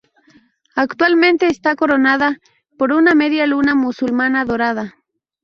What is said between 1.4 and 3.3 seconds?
está coronada por una